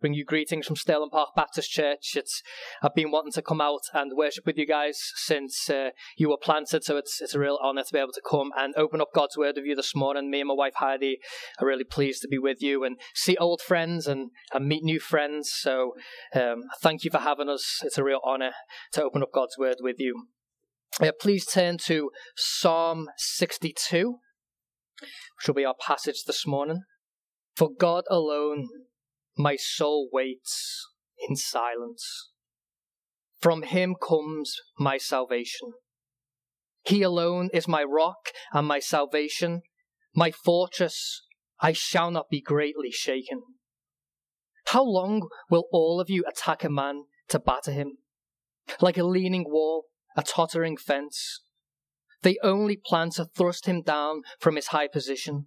[0.00, 2.12] bring you greetings from Sterling Park Baptist Church.
[2.14, 2.42] It's
[2.82, 6.38] I've been wanting to come out and worship with you guys since uh, you were
[6.40, 9.08] planted, so it's it's a real honour to be able to come and open up
[9.14, 10.30] God's Word with you this morning.
[10.30, 11.18] Me and my wife Heidi
[11.60, 15.00] are really pleased to be with you and see old friends and, and meet new
[15.00, 15.50] friends.
[15.52, 15.94] So
[16.34, 17.80] um, thank you for having us.
[17.82, 18.52] It's a real honour
[18.92, 20.28] to open up God's Word with you.
[21.00, 24.16] Uh, please turn to Psalm 62,
[25.36, 26.82] which will be our passage this morning.
[27.56, 28.68] For God alone
[29.38, 30.88] my soul waits
[31.28, 32.30] in silence.
[33.40, 35.72] From him comes my salvation.
[36.84, 39.62] He alone is my rock and my salvation,
[40.14, 41.22] my fortress.
[41.60, 43.42] I shall not be greatly shaken.
[44.66, 47.98] How long will all of you attack a man to batter him?
[48.80, 49.84] Like a leaning wall,
[50.16, 51.42] a tottering fence.
[52.22, 55.46] They only plan to thrust him down from his high position.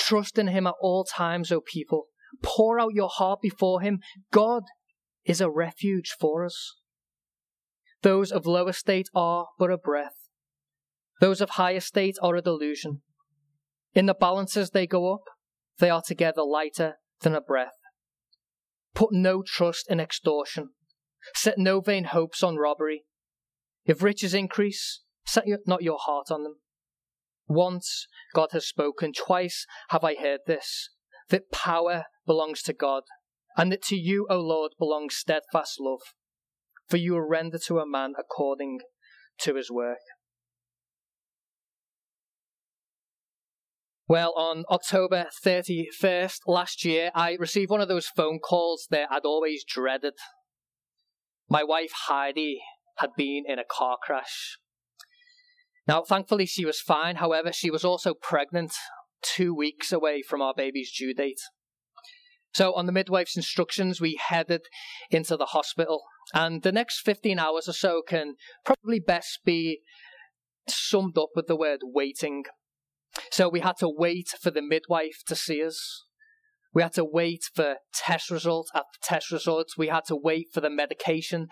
[0.00, 2.06] Trust in Him at all times, O people.
[2.42, 4.00] Pour out your heart before Him.
[4.32, 4.62] God
[5.24, 6.76] is a refuge for us.
[8.02, 10.30] Those of low estate are but a breath.
[11.20, 13.02] Those of high estate are a delusion.
[13.92, 15.24] In the balances they go up,
[15.78, 17.76] they are together lighter than a breath.
[18.94, 20.70] Put no trust in extortion.
[21.34, 23.04] Set no vain hopes on robbery.
[23.84, 26.56] If riches increase, set not your heart on them.
[27.50, 30.90] Once God has spoken, twice have I heard this
[31.30, 33.02] that power belongs to God,
[33.56, 36.00] and that to you, O Lord, belongs steadfast love,
[36.88, 38.78] for you will render to a man according
[39.38, 39.98] to his work.
[44.06, 49.24] Well, on October 31st last year, I received one of those phone calls that I'd
[49.24, 50.14] always dreaded.
[51.48, 52.60] My wife Heidi
[52.98, 54.58] had been in a car crash
[55.90, 57.16] now, thankfully, she was fine.
[57.16, 58.70] However, she was also pregnant
[59.22, 61.40] two weeks away from our baby's due date.
[62.54, 64.60] So, on the midwife's instructions, we headed
[65.10, 66.02] into the hospital.
[66.32, 69.80] And the next 15 hours or so can probably best be
[70.68, 72.44] summed up with the word waiting.
[73.32, 76.04] So, we had to wait for the midwife to see us.
[76.72, 79.76] We had to wait for test results after test results.
[79.76, 81.48] We had to wait for the medication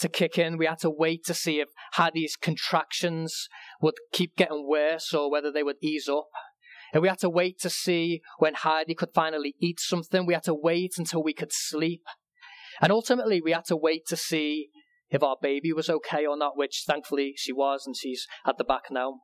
[0.00, 0.56] to kick in.
[0.56, 3.48] We had to wait to see if Heidi's contractions
[3.80, 6.28] would keep getting worse or whether they would ease up.
[6.92, 10.26] And we had to wait to see when Heidi could finally eat something.
[10.26, 12.04] We had to wait until we could sleep.
[12.80, 14.68] And ultimately, we had to wait to see
[15.10, 18.64] if our baby was okay or not, which thankfully she was, and she's at the
[18.64, 19.20] back now.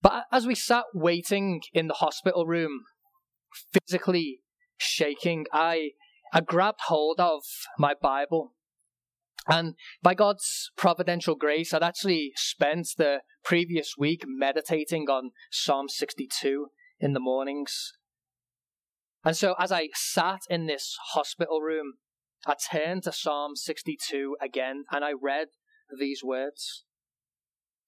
[0.00, 2.82] But as we sat waiting in the hospital room,
[3.72, 4.40] physically
[4.76, 5.90] shaking, I,
[6.32, 7.42] I grabbed hold of
[7.78, 8.54] my Bible
[9.48, 16.68] and by God's providential grace, I'd actually spent the previous week meditating on Psalm 62
[17.00, 17.92] in the mornings.
[19.24, 21.94] And so as I sat in this hospital room,
[22.46, 25.48] I turned to Psalm 62 again and I read
[25.98, 26.84] these words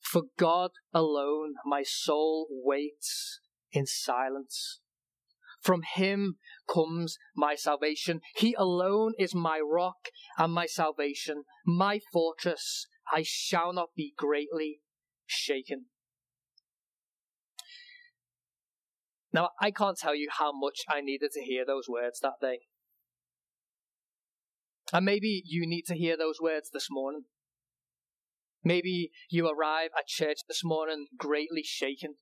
[0.01, 3.41] For God alone my soul waits
[3.73, 4.81] in silence.
[5.65, 6.37] From him
[6.73, 8.21] comes my salvation.
[8.37, 12.87] He alone is my rock and my salvation, my fortress.
[13.11, 14.81] I shall not be greatly
[15.27, 15.87] shaken.
[19.33, 22.59] Now, I can't tell you how much I needed to hear those words that day.
[24.93, 27.25] And maybe you need to hear those words this morning.
[28.63, 32.17] Maybe you arrive at church this morning greatly shaken.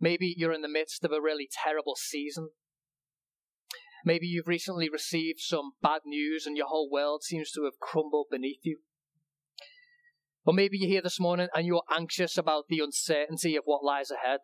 [0.00, 2.50] Maybe you're in the midst of a really terrible season.
[4.04, 8.26] Maybe you've recently received some bad news and your whole world seems to have crumbled
[8.30, 8.78] beneath you.
[10.44, 14.10] Or maybe you're here this morning and you're anxious about the uncertainty of what lies
[14.12, 14.40] ahead.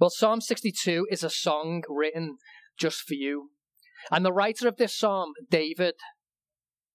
[0.00, 2.38] Well, Psalm 62 is a song written
[2.76, 3.50] just for you.
[4.10, 5.94] And the writer of this psalm, David,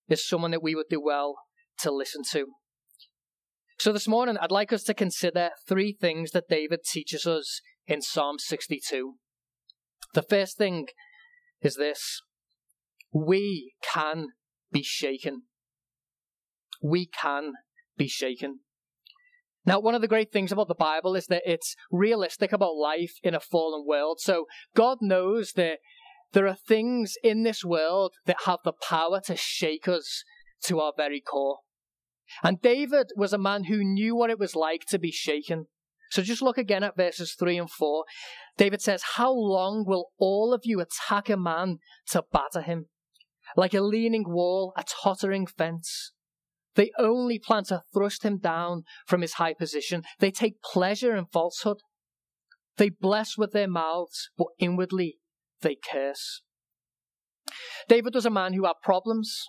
[0.10, 1.36] is someone that we would do well
[1.80, 2.48] to listen to.
[3.84, 8.02] So this morning, I'd like us to consider three things that David teaches us in
[8.02, 9.16] Psalm 62.
[10.14, 10.88] The first thing
[11.62, 12.22] is this
[13.12, 14.28] we can
[14.72, 15.42] be shaken.
[16.82, 17.56] We can
[17.98, 18.62] be shaken.
[19.66, 23.16] Now, one of the great things about the Bible is that it's realistic about life
[23.22, 24.22] in a fallen world.
[24.22, 25.80] So God knows that
[26.32, 30.24] There are things in this world that have the power to shake us
[30.68, 31.58] to our very core.
[32.42, 35.68] And David was a man who knew what it was like to be shaken.
[36.12, 38.06] So just look again at verses 3 and 4.
[38.58, 41.80] David says, How long will all of you attack a man
[42.12, 42.86] to batter him?
[43.58, 46.14] Like a leaning wall, a tottering fence.
[46.76, 50.04] They only plan to thrust him down from his high position.
[50.20, 51.78] They take pleasure in falsehood.
[52.78, 55.18] They bless with their mouths, but inwardly
[55.62, 56.42] they curse.
[57.88, 59.46] David was a man who had problems.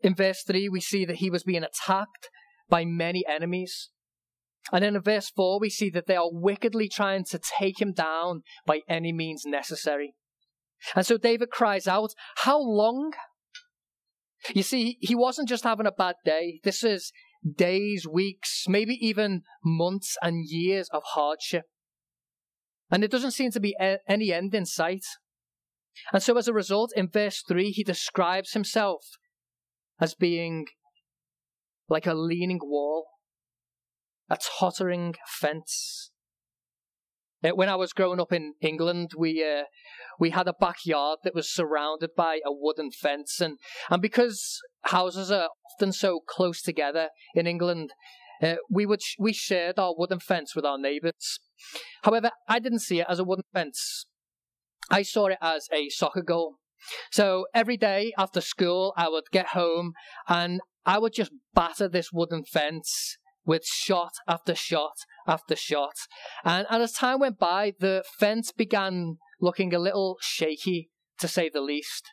[0.00, 2.28] In verse 3, we see that he was being attacked
[2.68, 3.90] by many enemies.
[4.72, 7.92] And then in verse 4, we see that they are wickedly trying to take him
[7.92, 10.14] down by any means necessary.
[10.94, 13.12] And so David cries out, How long?
[14.54, 16.60] You see, he wasn't just having a bad day.
[16.62, 17.12] This is
[17.56, 21.64] days, weeks, maybe even months and years of hardship.
[22.90, 23.76] And there doesn't seem to be
[24.08, 25.04] any end in sight.
[26.12, 29.02] And so, as a result, in verse 3, he describes himself
[30.00, 30.66] as being
[31.88, 33.06] like a leaning wall,
[34.28, 36.10] a tottering fence.
[37.42, 39.64] Uh, when I was growing up in England, we uh,
[40.18, 43.58] we had a backyard that was surrounded by a wooden fence, and
[43.88, 47.92] and because houses are often so close together in England,
[48.42, 51.38] uh, we would sh- we shared our wooden fence with our neighbours.
[52.02, 54.06] However, I didn't see it as a wooden fence.
[54.90, 56.56] I saw it as a soccer goal.
[57.10, 59.92] So every day after school, I would get home
[60.28, 64.96] and I would just batter this wooden fence with shot after shot
[65.26, 65.94] after shot.
[66.44, 71.60] And, as time went by, the fence began looking a little shaky, to say the
[71.60, 72.12] least.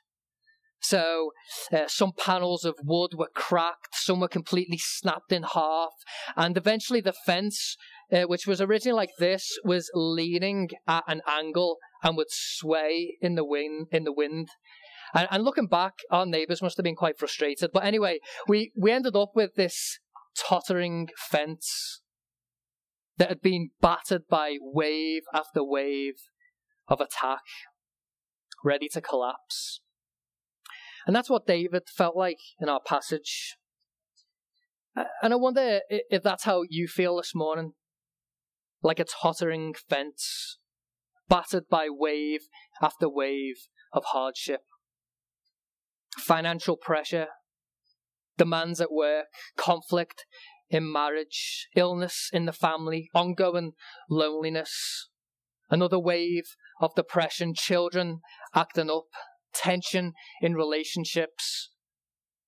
[0.82, 1.32] So
[1.74, 5.94] uh, some panels of wood were cracked, some were completely snapped in half,
[6.36, 7.76] and eventually the fence,
[8.12, 13.36] uh, which was originally like this, was leaning at an angle and would sway in
[13.36, 13.88] the wind.
[13.92, 14.50] In the wind.
[15.14, 17.72] And, and looking back, our neighbours must have been quite frustrated.
[17.74, 20.00] But anyway, we, we ended up with this
[20.38, 22.02] tottering fence
[23.18, 26.16] that had been battered by wave after wave
[26.88, 27.44] of attack,
[28.64, 29.82] ready to collapse.
[31.08, 33.56] And that's what David felt like in our passage.
[35.22, 37.74] And I wonder if that's how you feel this morning.
[38.82, 40.58] Like a tottering fence,
[41.30, 42.42] battered by wave
[42.81, 44.62] after wave of hardship.
[46.18, 47.27] Financial pressure,
[48.38, 49.25] demands at work,
[49.57, 50.25] conflict
[50.69, 53.74] in marriage, illness in the family, ongoing
[54.10, 55.10] loneliness,
[55.69, 58.19] another wave of depression, children
[58.54, 59.06] acting up,
[59.54, 61.72] tension in relationships,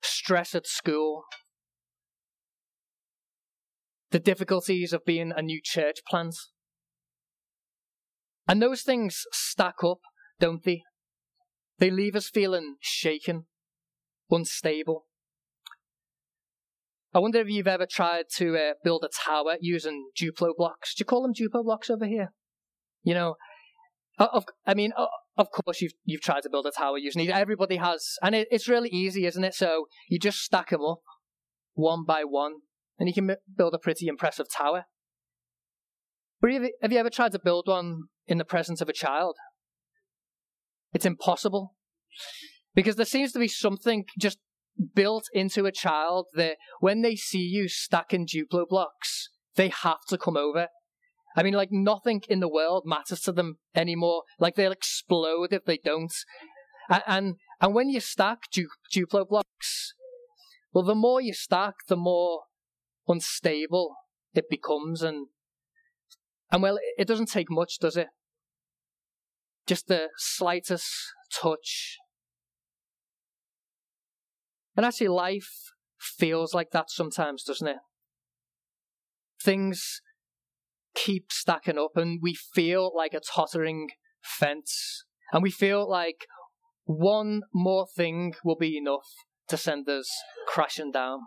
[0.01, 1.23] stress at school,
[4.11, 6.35] the difficulties of being a new church plant.
[8.47, 9.99] And those things stack up,
[10.39, 10.83] don't they?
[11.79, 13.45] They leave us feeling shaken,
[14.31, 15.05] unstable.
[17.13, 20.93] I wonder if you've ever tried to uh, build a tower using Duplo blocks.
[20.95, 22.33] Do you call them Duplo blocks over here?
[23.03, 23.35] You know,
[24.19, 24.93] of, I mean,
[25.37, 27.29] of course you've you've tried to build a tower using it.
[27.29, 29.53] Everybody has, and it, it's really easy, isn't it?
[29.53, 31.01] So you just stack them up
[31.73, 32.55] one by one,
[32.97, 34.85] and you can build a pretty impressive tower.
[36.41, 39.35] Have you, have you ever tried to build one in the presence of a child?
[40.93, 41.75] It's impossible
[42.75, 44.37] because there seems to be something just
[44.93, 50.17] built into a child that when they see you stacking Duplo blocks, they have to
[50.17, 50.67] come over
[51.37, 54.23] I mean, like nothing in the world matters to them anymore.
[54.39, 56.11] Like they'll explode if they don't.
[56.89, 59.93] And and, and when you stack du- Duplo blocks,
[60.73, 62.41] well, the more you stack, the more
[63.07, 63.95] unstable
[64.33, 65.27] it becomes, and
[66.51, 68.07] and well, it doesn't take much, does it?
[69.65, 70.87] Just the slightest
[71.33, 71.97] touch.
[74.75, 75.49] And actually, life
[75.99, 77.77] feels like that sometimes, doesn't it?
[79.41, 80.01] Things
[80.95, 83.89] keep stacking up and we feel like a tottering
[84.21, 85.03] fence.
[85.31, 86.25] And we feel like
[86.85, 89.07] one more thing will be enough
[89.49, 90.09] to send us
[90.47, 91.19] crashing down.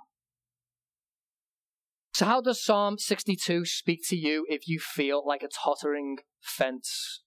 [2.20, 7.22] So, how does Psalm 62 speak to you if you feel like a tottering fence?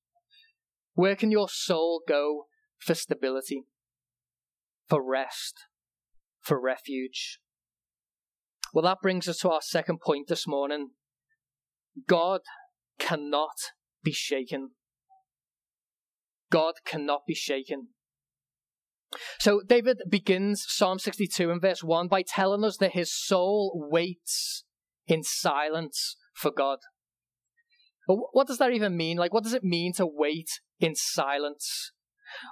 [0.93, 2.43] Where can your soul go
[2.77, 3.63] for stability,
[4.87, 5.55] for rest,
[6.41, 7.39] for refuge?
[8.71, 10.89] Well, that brings us to our second point this morning
[12.07, 12.41] God
[12.99, 13.71] cannot
[14.03, 14.73] be shaken.
[16.51, 17.87] God cannot be shaken.
[19.39, 24.65] So David begins Psalm 62 in verse 1 by telling us that his soul waits
[25.07, 26.79] in silence for God.
[28.07, 29.17] But what does that even mean?
[29.17, 31.91] Like, what does it mean to wait in silence?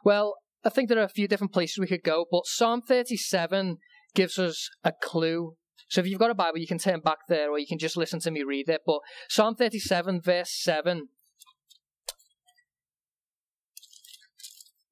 [0.06, 3.78] Well, I think there are a few different places we could go, but Psalm 37
[4.14, 5.56] gives us a clue.
[5.90, 7.98] So if you've got a Bible, you can turn back there, or you can just
[7.98, 8.82] listen to me read it.
[8.86, 11.10] But Psalm 37, verse 7,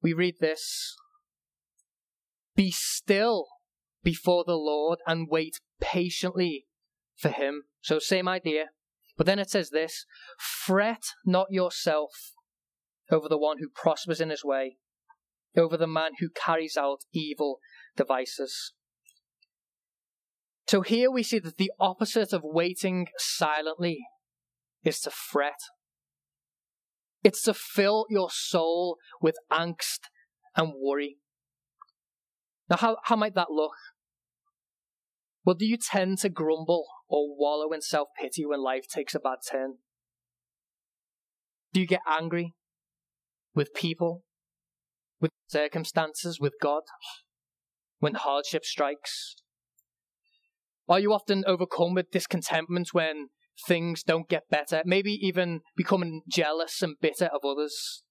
[0.02, 0.96] we read this
[2.54, 3.46] Be still
[4.02, 6.66] before the Lord and wait patiently
[7.20, 7.64] for him.
[7.82, 8.66] So, same idea.
[9.16, 10.06] But then it says this
[10.38, 12.32] Fret not yourself
[13.10, 14.78] over the one who prospers in his way,
[15.56, 17.58] over the man who carries out evil
[17.96, 18.72] devices.
[20.68, 24.06] So here we see that the opposite of waiting silently
[24.84, 25.58] is to fret.
[27.24, 30.08] It's to fill your soul with angst
[30.56, 31.18] and worry.
[32.70, 33.74] Now, how, how might that look?
[35.44, 39.20] Well, do you tend to grumble or wallow in self pity when life takes a
[39.20, 39.74] bad turn?
[41.72, 42.54] Do you get angry
[43.54, 44.24] with people,
[45.20, 46.82] with circumstances, with God,
[47.98, 49.36] when hardship strikes?
[50.88, 53.28] Are you often overcome with discontentment when
[53.66, 54.82] things don't get better?
[54.84, 58.02] Maybe even becoming jealous and bitter of others?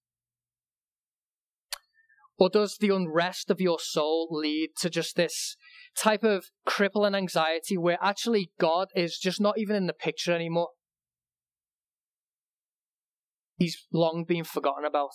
[2.38, 5.56] Or does the unrest of your soul lead to just this
[5.96, 10.68] type of crippling anxiety where actually God is just not even in the picture anymore?
[13.56, 15.10] He's long been forgotten about.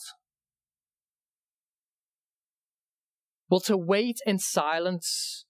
[3.50, 5.46] Well, to wait in silence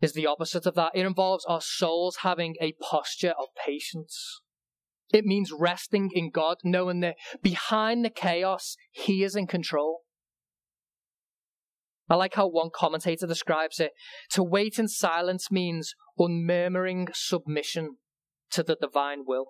[0.00, 0.92] is the opposite of that.
[0.94, 4.40] It involves our souls having a posture of patience.
[5.12, 10.00] It means resting in God, knowing that behind the chaos, He is in control.
[12.08, 13.92] I like how one commentator describes it.
[14.32, 17.96] To wait in silence means unmurmuring submission
[18.50, 19.46] to the divine will.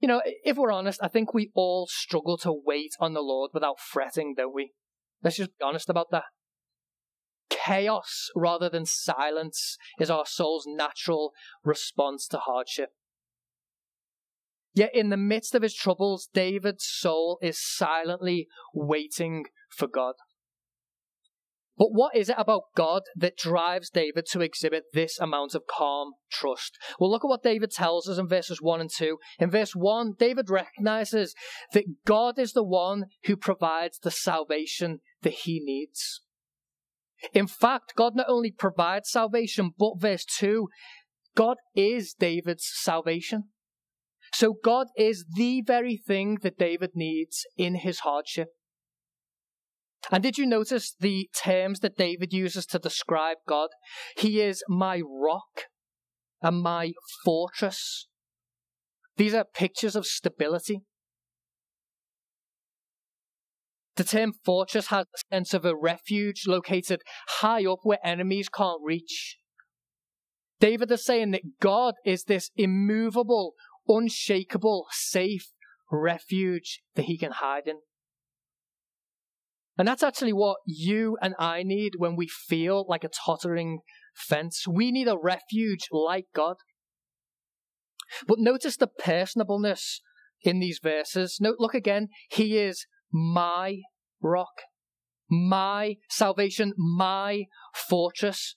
[0.00, 3.52] You know, if we're honest, I think we all struggle to wait on the Lord
[3.54, 4.72] without fretting, don't we?
[5.22, 6.24] Let's just be honest about that.
[7.50, 12.88] Chaos rather than silence is our soul's natural response to hardship.
[14.74, 20.14] Yet in the midst of his troubles, David's soul is silently waiting for God.
[21.78, 26.12] But what is it about God that drives David to exhibit this amount of calm
[26.30, 26.78] trust?
[26.98, 29.18] Well, look at what David tells us in verses 1 and 2.
[29.38, 31.34] In verse 1, David recognizes
[31.72, 36.20] that God is the one who provides the salvation that he needs.
[37.32, 40.68] In fact, God not only provides salvation, but verse 2,
[41.34, 43.44] God is David's salvation.
[44.34, 48.48] So God is the very thing that David needs in his hardship.
[50.10, 53.68] And did you notice the terms that David uses to describe God?
[54.16, 55.66] He is my rock
[56.42, 56.92] and my
[57.24, 58.08] fortress.
[59.16, 60.82] These are pictures of stability.
[63.96, 68.80] The term fortress has a sense of a refuge located high up where enemies can't
[68.82, 69.36] reach.
[70.60, 73.54] David is saying that God is this immovable,
[73.88, 75.50] unshakable, safe
[75.90, 77.76] refuge that he can hide in.
[79.78, 83.80] And that's actually what you and I need when we feel like a tottering
[84.14, 84.64] fence.
[84.68, 86.56] We need a refuge like God.
[88.26, 90.00] But notice the personableness
[90.42, 91.38] in these verses.
[91.40, 92.08] Note, look again.
[92.30, 93.78] He is my
[94.20, 94.62] rock,
[95.30, 98.56] my salvation, my fortress.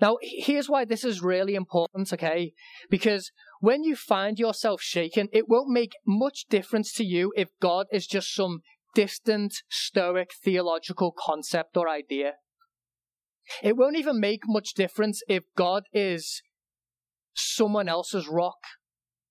[0.00, 2.52] Now, here's why this is really important, okay?
[2.88, 3.32] Because
[3.64, 8.06] when you find yourself shaken, it won't make much difference to you if God is
[8.06, 8.60] just some
[8.94, 12.32] distant, stoic theological concept or idea.
[13.62, 16.42] It won't even make much difference if God is
[17.32, 18.58] someone else's rock,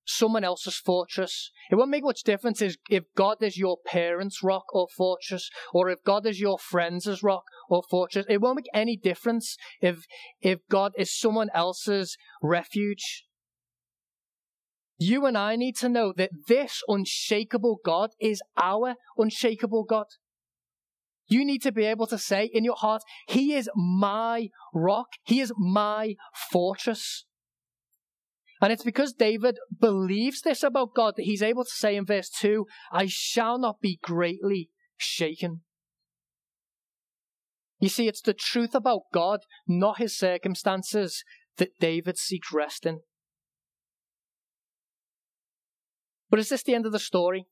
[0.04, 1.52] someone else's fortress.
[1.70, 6.04] It won't make much difference if God is your parents' rock or fortress, or if
[6.04, 8.26] God is your friends' rock or fortress.
[8.28, 10.08] It won't make any difference if,
[10.42, 13.26] if God is someone else's refuge.
[14.98, 20.06] You and I need to know that this unshakable God is our unshakable God.
[21.28, 25.40] You need to be able to say in your heart, He is my rock, He
[25.40, 26.16] is my
[26.52, 27.26] fortress.
[28.64, 32.30] And it's because David believes this about God that he's able to say in verse
[32.30, 35.64] 2, I shall not be greatly shaken.
[37.82, 41.26] You see, it's the truth about God, not his circumstances,
[41.58, 43.02] that David seeks rest in.
[46.34, 47.46] But is this the end of the story?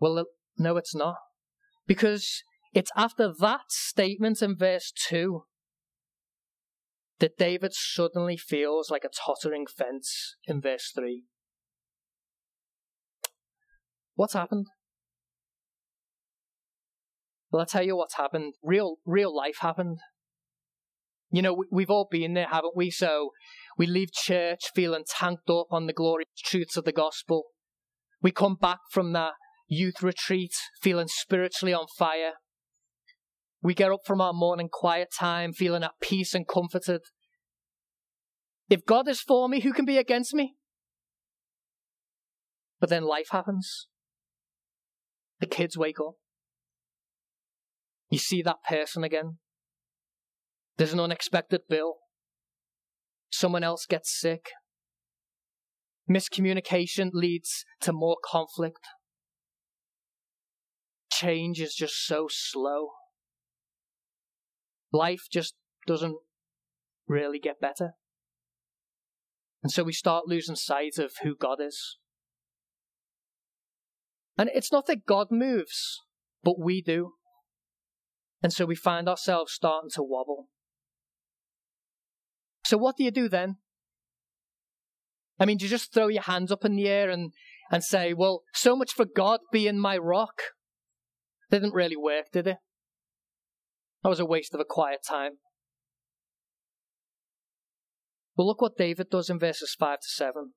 [0.00, 0.24] Well,
[0.56, 1.16] no, it's not.
[1.86, 5.42] Because it's after that statement in verse 2
[7.18, 11.24] that David suddenly feels like a tottering fence in verse 3.
[14.14, 14.68] What's happened?
[17.50, 18.54] Well, I'll tell you what's happened.
[18.62, 19.98] Real, real life happened.
[21.30, 22.90] You know, we've all been there, haven't we?
[22.90, 23.32] So
[23.78, 27.44] we leave church feeling tanked up on the glorious truths of the gospel.
[28.20, 29.32] We come back from that
[29.66, 32.32] youth retreat feeling spiritually on fire.
[33.62, 37.02] We get up from our morning quiet time feeling at peace and comforted.
[38.68, 40.54] If God is for me, who can be against me?
[42.80, 43.86] But then life happens.
[45.40, 46.14] The kids wake up.
[48.10, 49.38] You see that person again.
[50.76, 52.01] There's an unexpected bill.
[53.32, 54.50] Someone else gets sick.
[56.08, 58.86] Miscommunication leads to more conflict.
[61.10, 62.88] Change is just so slow.
[64.92, 65.54] Life just
[65.86, 66.16] doesn't
[67.08, 67.92] really get better.
[69.62, 71.98] And so we start losing sight of who God is.
[74.36, 76.00] And it's not that God moves,
[76.42, 77.12] but we do.
[78.42, 80.48] And so we find ourselves starting to wobble.
[82.72, 83.56] So what do you do then?
[85.38, 87.34] I mean, do you just throw your hands up in the air and,
[87.70, 90.40] and say, well, so much for God being my rock?
[91.50, 92.56] Didn't really work, did it?
[94.02, 95.32] That was a waste of a quiet time.
[98.38, 100.54] But look what David does in verses 5 to 7.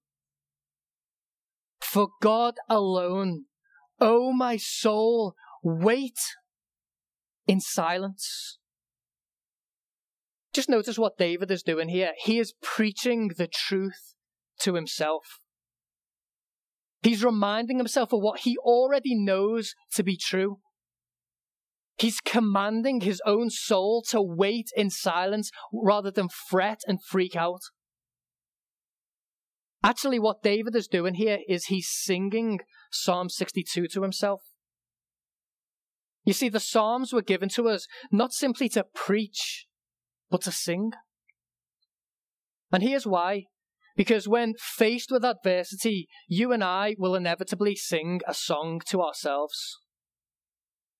[1.81, 3.47] For God alone,
[3.99, 6.21] O my soul, wait
[7.45, 8.57] in silence.
[10.55, 12.13] Just notice what David is doing here.
[12.17, 14.15] He is preaching the truth
[14.61, 15.41] to himself.
[17.03, 20.59] He's reminding himself of what he already knows to be true.
[21.97, 27.63] He's commanding his own soul to wait in silence rather than fret and freak out.
[29.83, 32.61] Actually, what David is doing here is he's singing
[32.93, 34.41] Psalm 62 to himself.
[36.23, 39.67] You see, the Psalms were given to us not simply to preach,
[40.29, 40.91] but to sing.
[42.71, 43.45] And here's why.
[43.95, 49.79] Because when faced with adversity, you and I will inevitably sing a song to ourselves.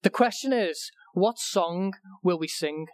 [0.04, 2.88] The question is, what song will we sing?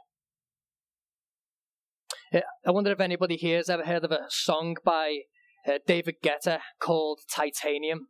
[2.33, 5.19] I wonder if anybody here has ever heard of a song by
[5.67, 8.07] uh, David Guetta called Titanium.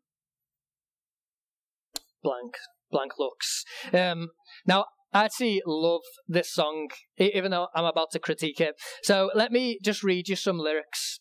[2.22, 2.54] Blank,
[2.92, 3.66] blank looks.
[3.92, 4.30] Um,
[4.66, 8.76] now, I actually love this song, even though I'm about to critique it.
[9.04, 11.20] So let me just read you some lyrics.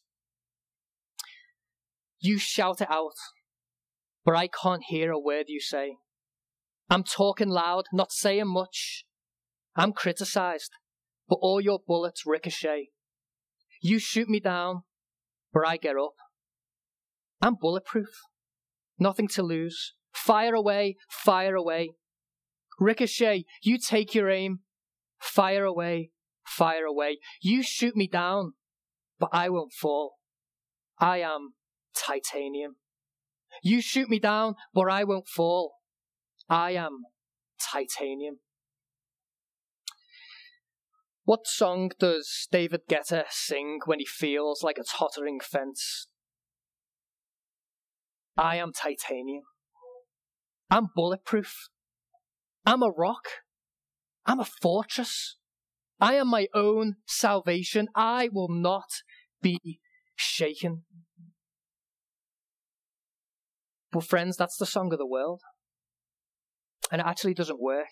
[2.21, 3.15] You shout it out,
[4.25, 5.97] but I can't hear a word you say.
[6.89, 9.05] I'm talking loud, not saying much.
[9.75, 10.73] I'm criticized,
[11.29, 12.89] but all your bullets ricochet.
[13.81, 14.83] You shoot me down,
[15.53, 16.15] but I get up.
[17.41, 18.11] I'm bulletproof.
[18.99, 19.95] Nothing to lose.
[20.13, 21.93] Fire away, fire away.
[22.81, 24.61] Ricochet, you take your aim.
[25.19, 26.11] Fire away,
[26.47, 27.19] fire away.
[27.43, 28.55] You shoot me down,
[29.19, 30.15] but I won't fall.
[30.99, 31.53] I am
[31.95, 32.77] titanium.
[33.63, 35.75] You shoot me down, but I won't fall.
[36.49, 37.03] I am
[37.61, 38.39] titanium.
[41.25, 46.09] What song does David Guetta sing when he feels like a tottering fence?
[48.39, 49.45] I am titanium.
[50.71, 51.69] I'm bulletproof.
[52.67, 53.27] I'm a rock.
[54.27, 55.37] I'm a fortress.
[56.01, 57.89] I am my own salvation.
[57.95, 58.91] I will not
[59.43, 59.81] be
[60.15, 60.85] shaken.
[63.93, 65.43] But, friends, that's the song of the world.
[66.93, 67.87] And it actually doesn't work.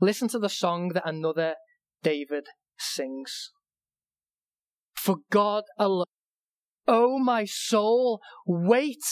[0.00, 1.54] Listen to the song that another
[2.02, 2.44] David
[2.78, 3.50] sings.
[4.94, 6.06] For God alone,
[6.88, 9.02] O oh my soul, wait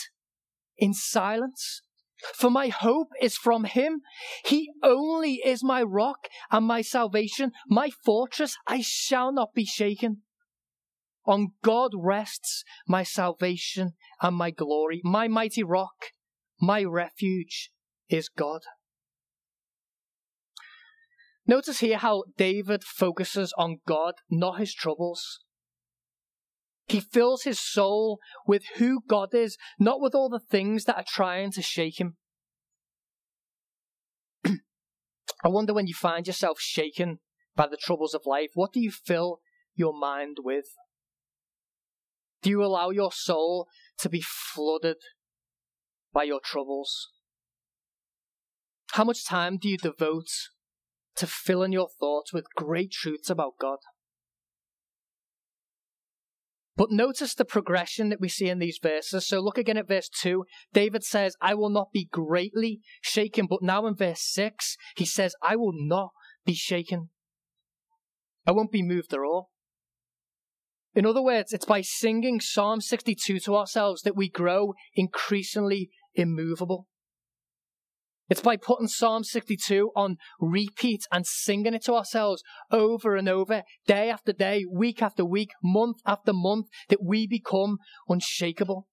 [0.76, 1.83] in silence
[2.34, 4.00] for my hope is from him.
[4.44, 8.56] He only is my rock and my salvation, my fortress.
[8.66, 10.22] I shall not be shaken.
[11.26, 15.00] On God rests my salvation and my glory.
[15.04, 16.12] My mighty rock,
[16.60, 17.70] my refuge
[18.08, 18.62] is God.
[21.46, 25.40] Notice here how David focuses on God, not his troubles.
[26.87, 31.05] He fills his soul with who God is, not with all the things that are
[31.07, 32.16] trying to shake him.
[34.44, 37.20] I wonder when you find yourself shaken
[37.57, 39.40] by the troubles of life, what do you fill
[39.75, 40.66] your mind with?
[42.42, 43.68] Do you allow your soul
[43.99, 44.99] to be flooded
[46.12, 47.09] by your troubles?
[48.92, 50.29] How much time do you devote
[51.16, 53.79] to filling your thoughts with great truths about God?
[56.76, 59.28] But notice the progression that we see in these verses.
[59.28, 60.44] So look again at verse 2.
[60.72, 63.46] David says, I will not be greatly shaken.
[63.48, 66.10] But now in verse 6, he says, I will not
[66.44, 67.10] be shaken.
[68.46, 69.50] I won't be moved at all.
[70.94, 76.87] In other words, it's by singing Psalm 62 to ourselves that we grow increasingly immovable.
[78.30, 83.62] It's by putting Psalm 62 on repeat and singing it to ourselves over and over,
[83.87, 88.88] day after day, week after week, month after month, that we become unshakable.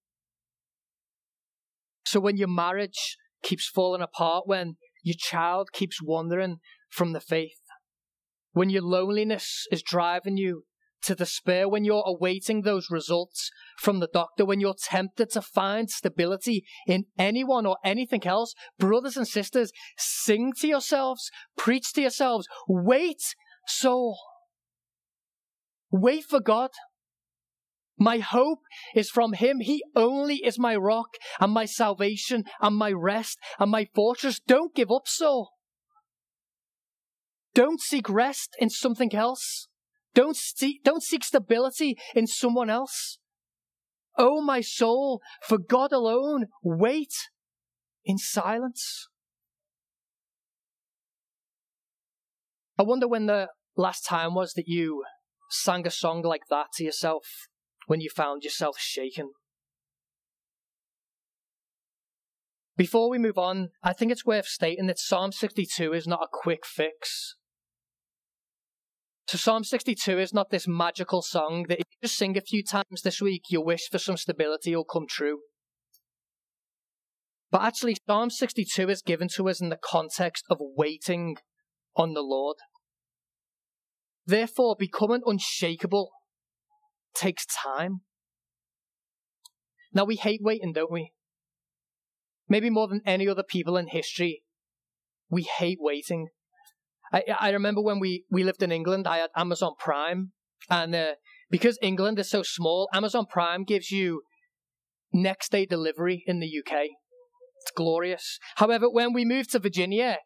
[2.03, 6.57] So when your marriage keeps falling apart, when your child keeps wandering
[6.89, 7.61] from the faith,
[8.51, 10.65] when your loneliness is driving you
[11.03, 15.89] to despair when you're awaiting those results from the doctor, when you're tempted to find
[15.89, 22.47] stability in anyone or anything else, brothers and sisters, sing to yourselves, preach to yourselves,
[22.67, 23.21] wait,
[23.67, 24.17] soul.
[25.91, 26.71] Wait for God.
[27.97, 28.61] My hope
[28.95, 29.59] is from Him.
[29.59, 31.09] He only is my rock
[31.39, 34.39] and my salvation and my rest and my fortress.
[34.39, 35.51] Don't give up, soul.
[37.53, 39.67] Don't seek rest in something else.
[40.13, 43.17] Don't seek, don't seek stability in someone else.
[44.17, 47.13] Oh, my soul, for God alone, wait
[48.03, 49.07] in silence.
[52.77, 55.03] I wonder when the last time was that you
[55.49, 57.23] sang a song like that to yourself
[57.87, 59.31] when you found yourself shaken.
[62.75, 66.29] Before we move on, I think it's worth stating that Psalm 62 is not a
[66.31, 67.35] quick fix.
[69.31, 72.61] So Psalm 62 is not this magical song that if you just sing a few
[72.61, 75.39] times this week, your wish for some stability will come true.
[77.49, 81.37] But actually, Psalm 62 is given to us in the context of waiting
[81.95, 82.57] on the Lord.
[84.25, 86.11] Therefore, becoming unshakable
[87.15, 88.01] takes time.
[89.93, 91.13] Now, we hate waiting, don't we?
[92.49, 94.43] Maybe more than any other people in history,
[95.29, 96.31] we hate waiting.
[97.11, 100.31] I, I remember when we, we lived in England, I had Amazon Prime,
[100.69, 101.13] and uh,
[101.49, 104.21] because England is so small, Amazon Prime gives you
[105.13, 106.85] next day delivery in the UK.
[107.61, 108.39] It's glorious.
[108.55, 110.17] However, when we moved to Virginia,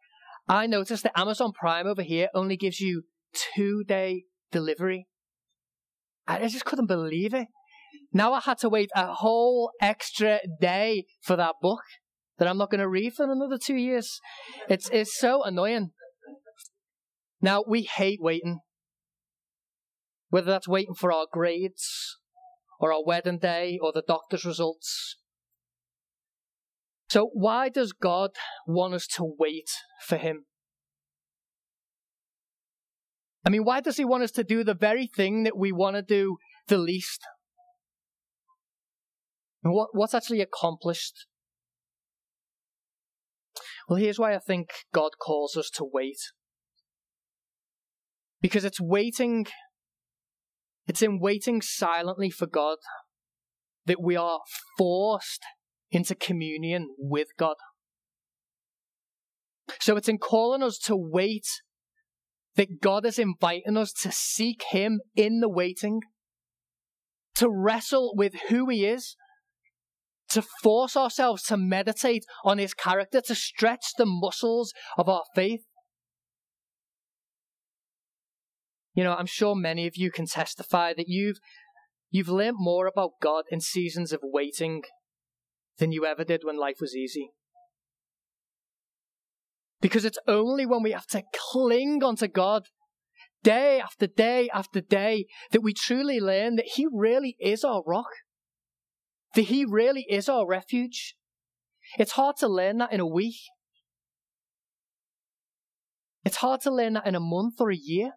[0.48, 3.04] I noticed that Amazon Prime over here only gives you
[3.56, 5.08] two day delivery.
[6.28, 7.48] I just couldn't believe it.
[8.14, 11.82] Now I had to wait a whole extra day for that book
[12.38, 14.20] that I'm not going to read for another two years.
[14.70, 15.92] It's, it's so annoying.
[17.46, 18.62] Now, we hate waiting.
[20.30, 22.18] Whether that's waiting for our grades,
[22.80, 25.18] or our wedding day, or the doctor's results.
[27.08, 28.32] So, why does God
[28.66, 29.70] want us to wait
[30.08, 30.46] for Him?
[33.46, 35.98] I mean, why does He want us to do the very thing that we want
[35.98, 37.22] to do the least?
[39.64, 41.28] And what, what's actually accomplished?
[43.88, 46.18] Well, here's why I think God calls us to wait.
[48.46, 49.48] Because it's waiting,
[50.86, 52.78] it's in waiting silently for God
[53.88, 54.42] that we are
[54.78, 55.42] forced
[55.90, 57.56] into communion with God.
[59.80, 61.48] So it's in calling us to wait
[62.56, 66.02] that God is inviting us to seek Him in the waiting,
[67.38, 69.16] to wrestle with who He is,
[70.30, 75.62] to force ourselves to meditate on His character, to stretch the muscles of our faith.
[78.96, 81.38] You know, I'm sure many of you can testify that you've
[82.10, 84.84] you've learned more about God in seasons of waiting
[85.78, 87.32] than you ever did when life was easy.
[89.82, 92.64] Because it's only when we have to cling onto God
[93.44, 98.08] day after day after day that we truly learn that He really is our rock,
[99.36, 101.16] that He really is our refuge.
[102.00, 103.36] It's hard to learn that in a week.
[106.24, 108.14] It's hard to learn that in a month or a year.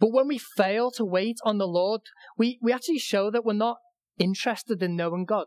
[0.00, 2.00] But when we fail to wait on the Lord,
[2.36, 3.76] we, we actually show that we're not
[4.18, 5.46] interested in knowing God.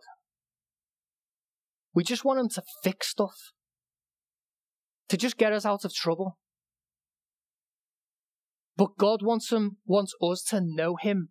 [1.93, 3.35] We just want Him to fix stuff,
[5.09, 6.37] to just get us out of trouble.
[8.77, 11.29] But God wants him, wants us to know Him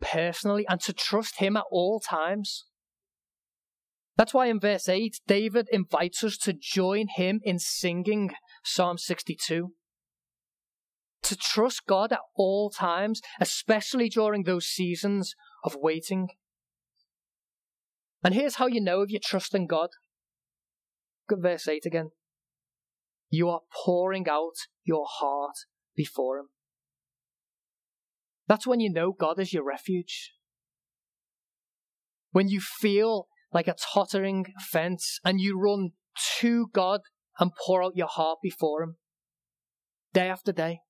[0.00, 2.66] personally and to trust Him at all times.
[4.16, 9.70] That's why in verse 8, David invites us to join him in singing Psalm 62
[11.22, 16.28] to trust God at all times, especially during those seasons of waiting.
[18.22, 19.90] And here's how you know if you're trusting God.
[21.28, 22.10] Look at verse 8 again.
[23.28, 24.54] You are pouring out
[24.84, 25.54] your heart
[25.96, 26.48] before Him.
[28.48, 30.32] That's when you know God is your refuge.
[32.32, 35.90] When you feel like a tottering fence and you run
[36.40, 37.00] to God
[37.38, 38.96] and pour out your heart before Him
[40.12, 40.80] day after day.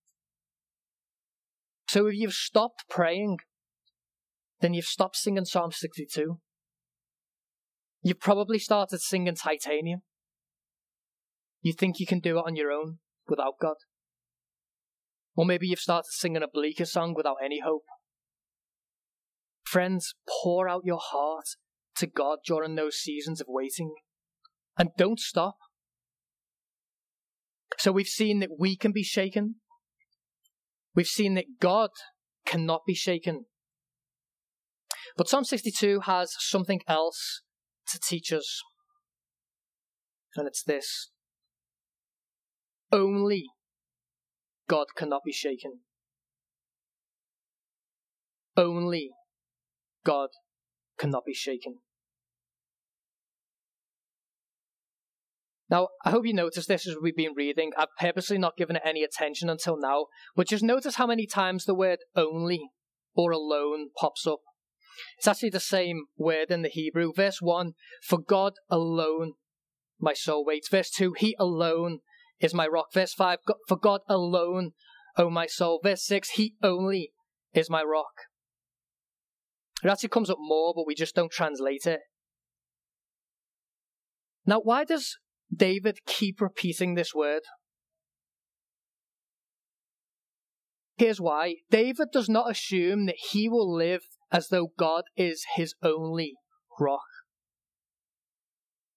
[1.90, 3.38] So if you've stopped praying,
[4.60, 6.38] then you've stopped singing Psalm 62.
[8.00, 10.02] You've probably started singing Titanium.
[11.62, 13.74] You think you can do it on your own without God.
[15.34, 17.86] Or maybe you've started singing a bleaker song without any hope.
[19.64, 21.56] Friends, pour out your heart
[21.96, 23.94] to God during those seasons of waiting.
[24.78, 25.56] And don't stop.
[27.78, 29.56] So we've seen that we can be shaken.
[30.94, 31.90] We've seen that God
[32.46, 33.46] cannot be shaken.
[35.16, 37.42] But Psalm 62 has something else
[37.88, 38.62] to teach us.
[40.36, 41.10] And it's this
[42.92, 43.46] only
[44.68, 45.80] God cannot be shaken.
[48.56, 49.10] Only
[50.04, 50.30] God
[50.98, 51.78] cannot be shaken.
[55.70, 57.70] Now, I hope you noticed this as we've been reading.
[57.78, 61.64] I've purposely not given it any attention until now, but just notice how many times
[61.64, 62.70] the word only
[63.14, 64.40] or alone pops up.
[65.18, 67.12] It's actually the same word in the Hebrew.
[67.14, 69.34] Verse 1 For God alone
[70.00, 70.68] my soul waits.
[70.68, 72.00] Verse 2 He alone
[72.40, 72.86] is my rock.
[72.92, 74.72] Verse 5 For God alone,
[75.16, 75.80] O my soul.
[75.82, 77.12] Verse 6 He only
[77.54, 78.12] is my rock.
[79.84, 82.00] It actually comes up more, but we just don't translate it.
[84.44, 85.16] Now, why does
[85.54, 87.42] David keep repeating this word.
[90.96, 95.74] Here's why David does not assume that he will live as though God is his
[95.82, 96.34] only
[96.78, 97.00] rock.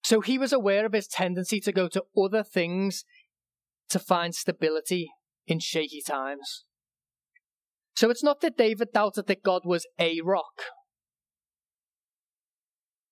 [0.04, 3.04] So he was aware of his tendency to go to other things
[3.88, 5.10] to find stability
[5.46, 6.64] in shaky times.
[7.96, 10.60] So it's not that David doubted that God was a rock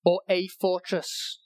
[0.05, 1.39] or a fortress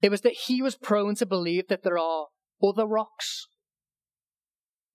[0.00, 2.26] it was that he was prone to believe that there are
[2.62, 3.48] other rocks,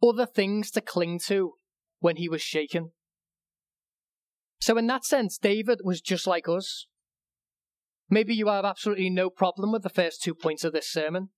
[0.02, 1.54] other things to cling to
[2.00, 2.92] when he was shaken.
[4.60, 6.88] So, in that sense, David was just like us.
[8.10, 11.30] Maybe you have absolutely no problem with the first two points of this sermon.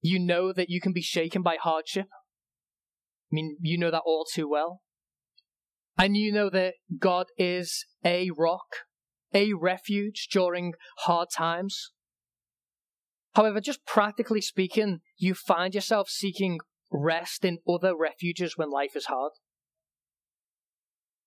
[0.00, 2.06] You know that you can be shaken by hardship.
[2.10, 4.82] I mean, you know that all too well.
[5.96, 8.76] And you know that God is a rock,
[9.32, 11.92] a refuge during hard times.
[13.34, 16.58] However, just practically speaking, you find yourself seeking
[16.90, 19.32] rest in other refuges when life is hard.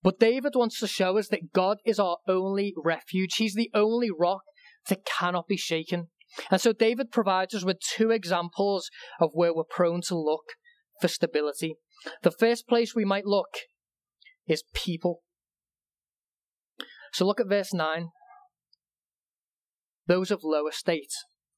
[0.04, 3.36] But David wants to show us that God is our only refuge.
[3.38, 4.42] He's the only rock
[4.88, 6.10] that cannot be shaken.
[6.52, 8.90] And so David provides us with two examples
[9.20, 10.44] of where we're prone to look
[11.02, 11.76] for stability.
[12.22, 13.50] The first place we might look
[14.48, 15.22] is people.
[17.14, 18.10] So look at verse 9.
[20.06, 21.14] Those of low estate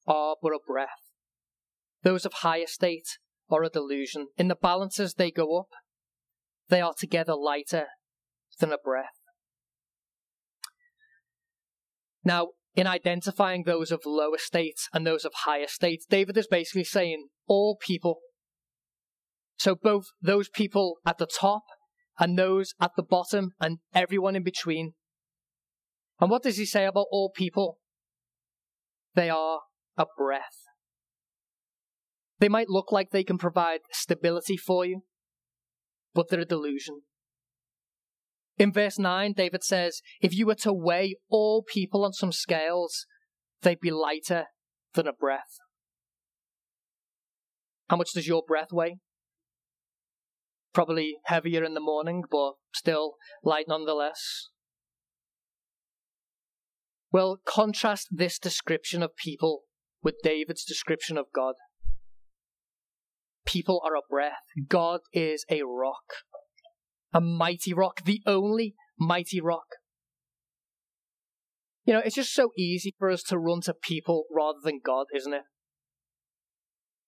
[0.08, 0.88] are but a breath.
[2.02, 3.18] Those of high estate
[3.50, 4.28] are a delusion.
[4.36, 5.68] In the balances they go up,
[6.68, 7.86] they are together lighter
[8.58, 9.06] than a breath.
[12.24, 16.84] Now, in identifying those of low estate and those of high estate, David is basically
[16.84, 18.18] saying all people.
[19.56, 21.64] So both those people at the top
[22.18, 24.92] and those at the bottom and everyone in between.
[26.20, 27.78] And what does he say about all people?
[29.14, 29.60] They are
[29.98, 30.64] a breath.
[32.38, 35.02] They might look like they can provide stability for you,
[36.14, 37.02] but they're a delusion.
[38.58, 43.06] In verse 9, David says, If you were to weigh all people on some scales,
[43.62, 44.46] they'd be lighter
[44.94, 45.58] than a breath.
[47.88, 48.98] How much does your breath weigh?
[50.74, 54.48] Probably heavier in the morning, but still light nonetheless.
[57.10, 59.62] Well, contrast this description of people
[60.02, 61.54] with David's description of God.
[63.44, 64.44] People are a breath.
[64.68, 66.24] God is a rock,
[67.12, 69.66] a mighty rock, the only mighty rock.
[71.84, 75.06] You know, it's just so easy for us to run to people rather than God,
[75.14, 75.44] isn't it?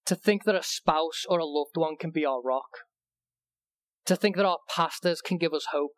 [0.07, 2.69] To think that a spouse or a loved one can be our rock.
[4.07, 5.93] To think that our pastors can give us hope.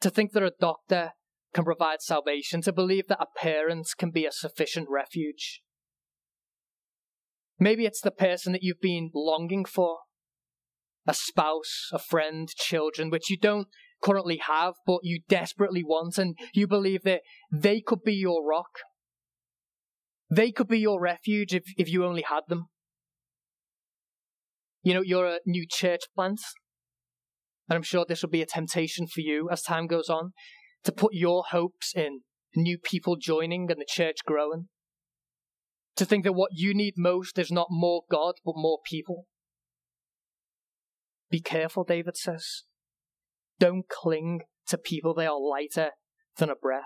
[0.00, 1.12] To think that a doctor
[1.56, 5.62] can provide salvation, to believe that a parent can be a sufficient refuge.
[7.58, 10.00] Maybe it's the person that you've been longing for
[11.08, 13.68] a spouse, a friend, children, which you don't
[14.02, 18.80] currently have, but you desperately want, and you believe that they could be your rock.
[20.28, 22.66] They could be your refuge if, if you only had them.
[24.82, 26.40] You know, you're a new church plant
[27.68, 30.32] and I'm sure this will be a temptation for you as time goes on,
[30.86, 32.20] to put your hopes in
[32.54, 34.68] new people joining and the church growing.
[35.96, 39.26] To think that what you need most is not more God, but more people.
[41.28, 42.62] Be careful, David says.
[43.58, 45.90] Don't cling to people, they are lighter
[46.38, 46.84] than a breath.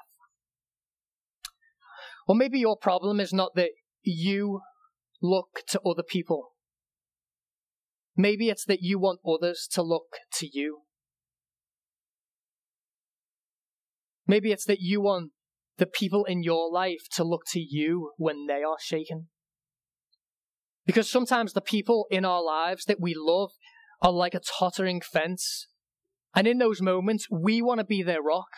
[2.27, 3.71] Or maybe your problem is not that
[4.03, 4.61] you
[5.21, 6.53] look to other people.
[8.17, 10.83] Maybe it's that you want others to look to you.
[14.31, 15.33] Maybe it's that you want
[15.79, 19.27] the people in your life to look to you when they are shaken.
[20.87, 23.51] Because sometimes the people in our lives that we love
[24.01, 25.67] are like a tottering fence.
[26.33, 28.51] And in those moments, we want to be their rock.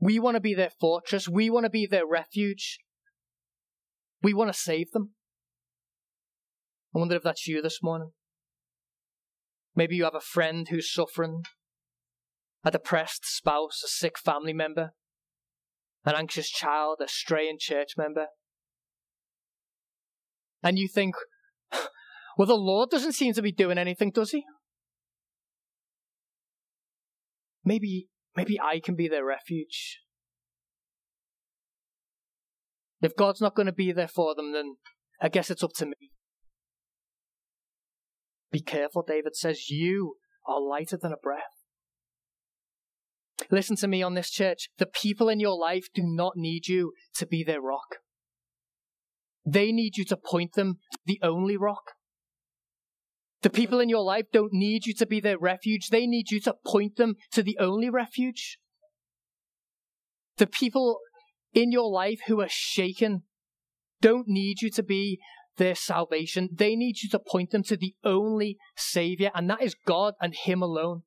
[0.00, 1.28] We want to be their fortress.
[1.28, 2.80] We want to be their refuge.
[4.20, 5.10] We want to save them.
[6.92, 8.10] I wonder if that's you this morning.
[9.76, 11.44] Maybe you have a friend who's suffering,
[12.64, 14.92] a depressed spouse, a sick family member,
[16.04, 18.26] an anxious child, a straying church member.
[20.62, 21.14] And you think,
[22.38, 24.44] well, the Lord doesn't seem to be doing anything, does he?
[27.64, 30.00] Maybe, maybe I can be their refuge.
[33.00, 34.76] If God's not going to be there for them, then
[35.20, 36.12] I guess it's up to me.
[38.52, 41.61] Be careful, David says, you are lighter than a breath.
[43.50, 44.68] Listen to me on this church.
[44.78, 47.96] The people in your life do not need you to be their rock.
[49.44, 51.92] They need you to point them to the only rock.
[53.42, 55.88] The people in your life don't need you to be their refuge.
[55.88, 58.58] They need you to point them to the only refuge.
[60.36, 61.00] The people
[61.52, 63.24] in your life who are shaken
[64.00, 65.18] don't need you to be
[65.56, 66.48] their salvation.
[66.52, 70.34] They need you to point them to the only Savior, and that is God and
[70.34, 71.02] Him alone.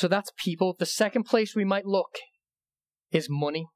[0.00, 0.74] So that's people.
[0.78, 2.16] The second place we might look
[3.12, 3.66] is money.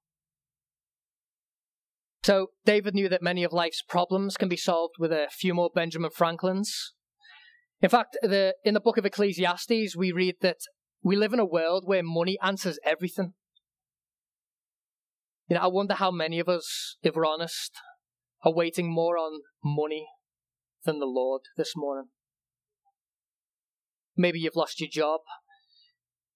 [2.23, 5.69] So David knew that many of life's problems can be solved with a few more
[5.75, 6.95] Benjamin Franklins.
[7.83, 10.57] In fact, the, in the book of Ecclesiastes, we read that
[11.03, 13.35] we live in a world where money answers everything.
[15.49, 17.73] You know, I wonder how many of us, if we're honest,
[18.43, 20.07] are waiting more on money
[20.85, 22.09] than the Lord this morning.
[24.17, 25.21] Maybe you've lost your job,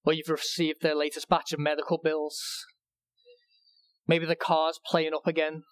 [0.09, 2.41] or you've received the latest batch of medical bills,
[4.09, 5.65] Maybe the car's playing up again.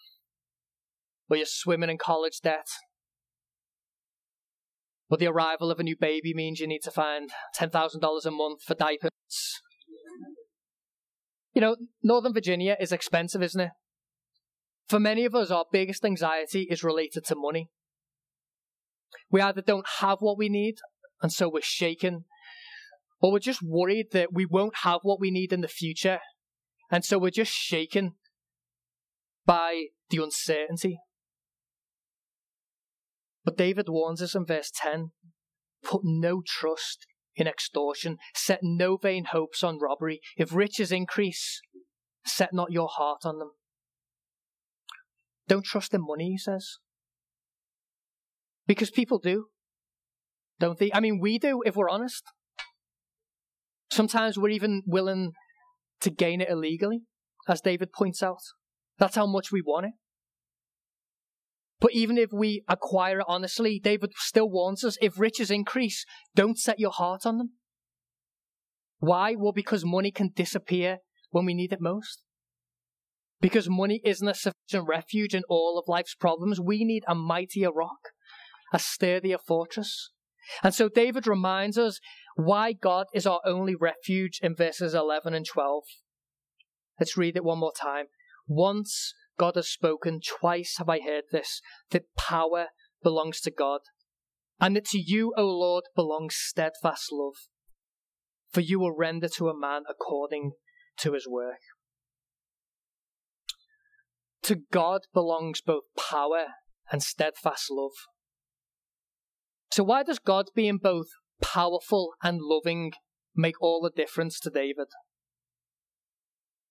[1.30, 2.66] Or you're swimming in college debt.
[5.08, 8.62] Or the arrival of a new baby means you need to find $10,000 a month
[8.62, 9.10] for diapers.
[11.54, 13.70] You know, Northern Virginia is expensive, isn't it?
[14.88, 17.70] For many of us, our biggest anxiety is related to money.
[19.30, 20.76] We either don't have what we need,
[21.22, 22.24] and so we're shaken,
[23.20, 26.20] or we're just worried that we won't have what we need in the future,
[26.90, 28.12] and so we're just shaken
[29.44, 30.98] by the uncertainty.
[33.44, 35.12] But David warns us in verse 10
[35.82, 40.20] put no trust in extortion, set no vain hopes on robbery.
[40.36, 41.60] If riches increase,
[42.24, 43.52] set not your heart on them.
[45.46, 46.78] Don't trust in money, he says.
[48.66, 49.46] Because people do,
[50.58, 50.90] don't they?
[50.92, 52.24] I mean, we do, if we're honest.
[53.90, 55.32] Sometimes we're even willing
[56.00, 57.02] to gain it illegally,
[57.48, 58.40] as David points out.
[58.98, 59.92] That's how much we want it.
[61.78, 66.58] But even if we acquire it honestly, David still warns us if riches increase, don't
[66.58, 67.50] set your heart on them.
[68.98, 69.34] Why?
[69.36, 70.98] Well, because money can disappear
[71.30, 72.22] when we need it most.
[73.40, 76.58] Because money isn't a sufficient refuge in all of life's problems.
[76.58, 77.98] We need a mightier rock,
[78.72, 80.10] a sturdier fortress.
[80.62, 82.00] And so David reminds us
[82.36, 85.84] why God is our only refuge in verses 11 and 12.
[87.00, 88.06] Let's read it one more time.
[88.46, 92.66] Once God has spoken, twice have I heard this, that power
[93.02, 93.80] belongs to God,
[94.60, 97.34] and that to you, O Lord, belongs steadfast love.
[98.52, 100.52] For you will render to a man according
[100.98, 101.60] to his work.
[104.42, 106.46] To God belongs both power
[106.92, 107.92] and steadfast love.
[109.72, 111.08] So, why does God being both
[111.42, 112.92] powerful and loving
[113.34, 114.88] make all the difference to David?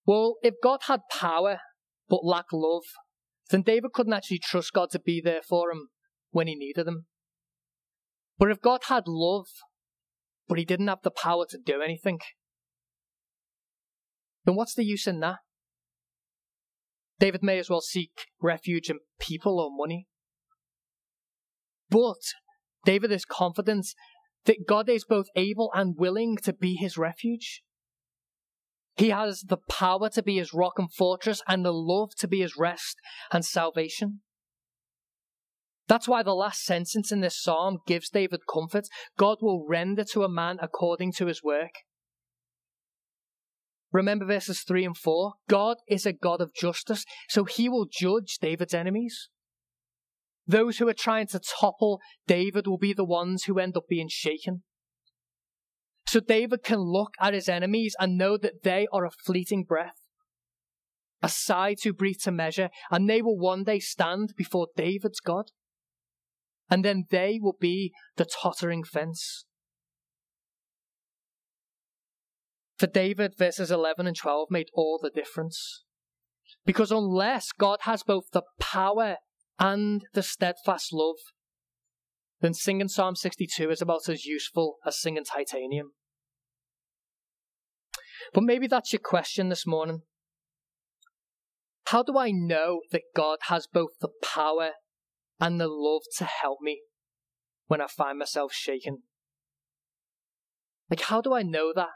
[0.05, 1.59] Well, if God had power
[2.09, 2.84] but lacked love,
[3.49, 5.89] then David couldn't actually trust God to be there for him
[6.32, 7.05] when he needed him.
[8.38, 9.47] But if God had love,
[10.47, 12.20] but he didn't have the power to do anything,
[14.45, 15.38] then what's the use in that?
[17.20, 18.11] David may as well seek
[18.41, 20.07] refuge in people or money.
[21.89, 22.20] But
[22.84, 23.88] David is confident
[24.46, 27.64] that God is both able and willing to be his refuge.
[28.96, 32.39] He has the power to be his rock and fortress and the love to be
[32.39, 32.98] his rest
[33.32, 34.22] and salvation.
[35.88, 38.88] That's why the last sentence in this psalm gives David comfort.
[39.18, 41.72] God will render to a man according to his work.
[43.91, 45.34] Remember verses 3 and 4?
[45.48, 49.30] God is a God of justice, so he will judge David's enemies.
[50.48, 54.10] Those who are trying to topple David will be the ones who end up being
[54.10, 54.64] shaken.
[56.08, 59.98] So David can look at his enemies and know that they are a fleeting breath,
[61.24, 65.46] a sigh too brief to measure, and they will one day stand before David's God.
[66.70, 69.46] And then they will be the tottering fence.
[72.78, 75.84] For David, verses 11 and 12 made all the difference.
[76.66, 79.18] Because unless God has both the power
[79.60, 81.18] and the steadfast love,
[82.41, 85.91] then singing Psalm 62 is about as useful as singing titanium.
[88.34, 90.01] But maybe that's your question this morning.
[91.86, 94.72] How do I know that God has both the power
[95.39, 96.82] and the love to help me
[97.68, 99.03] when I find myself shaken?
[100.89, 101.89] Like, how do I know that?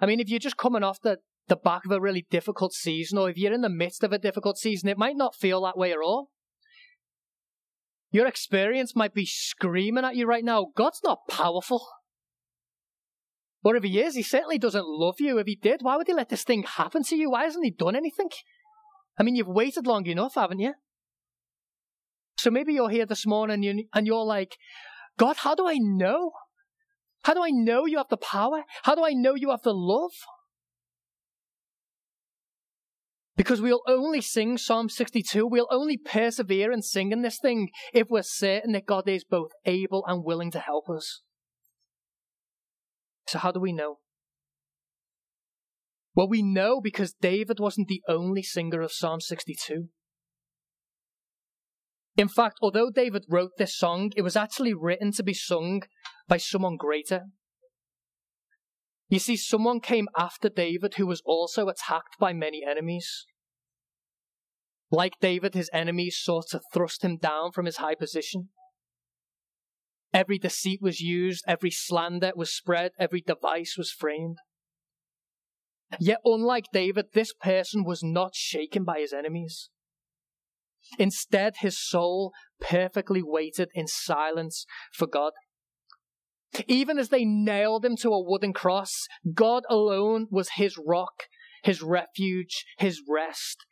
[0.00, 3.18] I mean, if you're just coming off the, the back of a really difficult season,
[3.18, 5.78] or if you're in the midst of a difficult season, it might not feel that
[5.78, 6.30] way at all.
[8.10, 11.86] Your experience might be screaming at you right now God's not powerful.
[13.62, 15.38] Or if he is, he certainly doesn't love you.
[15.38, 17.30] If he did, why would he let this thing happen to you?
[17.30, 18.30] Why hasn't he done anything?
[19.18, 20.74] I mean, you've waited long enough, haven't you?
[22.38, 24.56] So maybe you're here this morning and you're like,
[25.18, 26.30] God, how do I know?
[27.24, 28.62] How do I know you have the power?
[28.84, 30.12] How do I know you have the love?
[33.38, 38.24] Because we'll only sing Psalm 62, we'll only persevere in singing this thing if we're
[38.24, 41.22] certain that God is both able and willing to help us.
[43.28, 43.98] So, how do we know?
[46.16, 49.84] Well, we know because David wasn't the only singer of Psalm 62.
[52.16, 55.82] In fact, although David wrote this song, it was actually written to be sung
[56.26, 57.26] by someone greater.
[59.08, 63.26] You see, someone came after David who was also attacked by many enemies.
[64.90, 68.50] Like David, his enemies sought to thrust him down from his high position.
[70.12, 74.38] Every deceit was used, every slander was spread, every device was framed.
[76.00, 79.70] Yet, unlike David, this person was not shaken by his enemies.
[80.98, 85.32] Instead, his soul perfectly waited in silence for God.
[86.66, 91.24] Even as they nailed him to a wooden cross, God alone was his rock,
[91.62, 93.64] his refuge, his rest,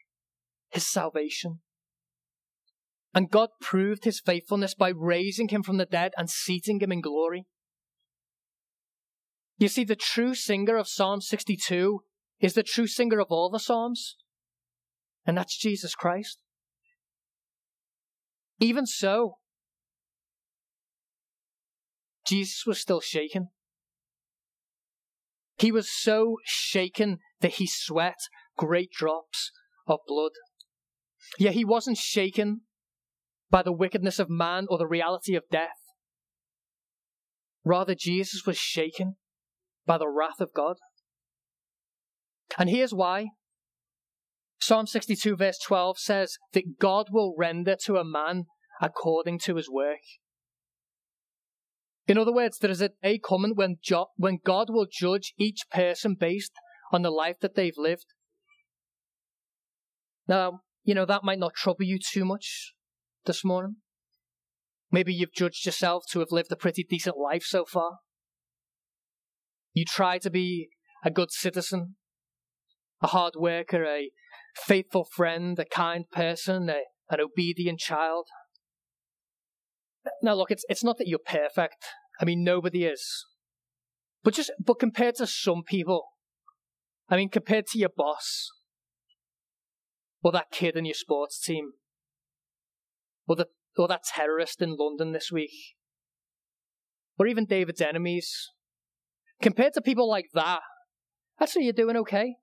[0.70, 1.60] his salvation.
[3.14, 7.00] And God proved his faithfulness by raising him from the dead and seating him in
[7.00, 7.46] glory.
[9.58, 12.00] You see, the true singer of Psalm 62
[12.40, 14.16] is the true singer of all the Psalms,
[15.24, 16.42] and that's Jesus Christ.
[18.60, 19.38] Even so,
[22.26, 23.48] Jesus was still shaken.
[25.58, 28.18] He was so shaken that he sweat
[28.56, 29.52] great drops
[29.86, 30.32] of blood.
[31.38, 32.62] Yet he wasn't shaken
[33.50, 35.78] by the wickedness of man or the reality of death.
[37.64, 39.16] Rather, Jesus was shaken
[39.86, 40.76] by the wrath of God.
[42.58, 43.28] And here's why.
[44.60, 48.44] Psalm 62, verse 12 says that God will render to a man
[48.80, 50.00] according to his work.
[52.06, 55.68] In other words, there is a day coming when, jo- when God will judge each
[55.70, 56.52] person based
[56.92, 58.06] on the life that they've lived.
[60.28, 62.74] Now, you know, that might not trouble you too much
[63.24, 63.76] this morning.
[64.90, 67.98] Maybe you've judged yourself to have lived a pretty decent life so far.
[69.72, 70.68] You try to be
[71.04, 71.96] a good citizen,
[73.02, 74.10] a hard worker, a
[74.54, 78.28] faithful friend, a kind person, a, an obedient child.
[80.22, 81.84] Now, look, it's it's not that you're perfect.
[82.20, 83.26] I mean, nobody is.
[84.22, 86.04] But just but compared to some people,
[87.08, 88.50] I mean, compared to your boss,
[90.22, 91.72] or that kid in your sports team,
[93.26, 93.46] or the
[93.76, 95.76] or that terrorist in London this week,
[97.18, 98.50] or even David's enemies,
[99.40, 100.60] compared to people like that,
[101.38, 102.36] that's actually you're doing okay.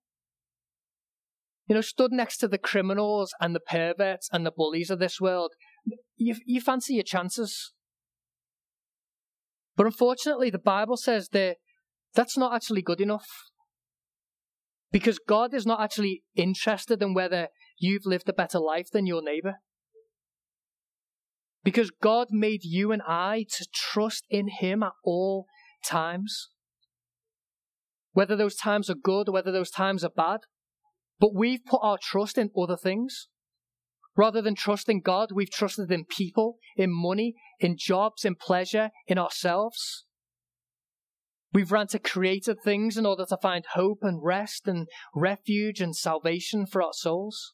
[1.67, 5.19] You know, stood next to the criminals and the perverts and the bullies of this
[5.21, 5.53] world,
[6.25, 7.73] you, you fancy your chances.
[9.75, 11.57] But unfortunately, the Bible says that
[12.13, 13.27] that's not actually good enough.
[14.91, 17.47] Because God is not actually interested in whether
[17.79, 19.55] you've lived a better life than your neighbor.
[21.63, 25.47] Because God made you and I to trust in Him at all
[25.83, 26.49] times.
[28.11, 30.41] Whether those times are good or whether those times are bad.
[31.19, 33.29] But we've put our trust in other things.
[34.15, 39.17] Rather than trusting God, we've trusted in people, in money, in jobs, in pleasure, in
[39.17, 40.05] ourselves.
[41.51, 45.95] We've ran to created things in order to find hope and rest and refuge and
[45.95, 47.53] salvation for our souls.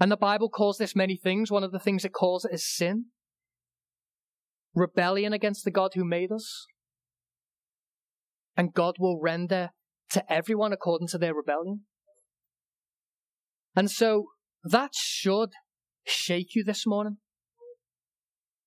[0.00, 1.50] And the Bible calls this many things.
[1.50, 3.06] One of the things it calls it is sin,
[4.74, 6.66] rebellion against the God who made us.
[8.56, 9.70] And God will render
[10.10, 11.82] to everyone according to their rebellion.
[13.74, 14.26] And so
[14.64, 15.50] that should
[16.04, 17.18] shake you this morning.